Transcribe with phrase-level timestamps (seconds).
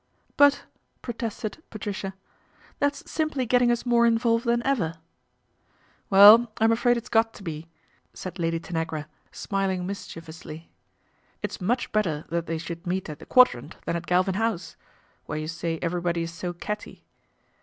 [0.35, 0.63] "But,"
[1.03, 2.15] protested Patricia,"
[2.79, 4.95] that's simply getting us more involved than ever.""
[6.09, 7.67] Well, I'm afraid it's got to be,"
[8.11, 10.71] said Lady Tan agra, smiling mischievously;
[11.43, 14.75] "it's much better that they should meet at the Quadrant than at Galvin House,
[15.27, 17.03] where you say everybody is so catty."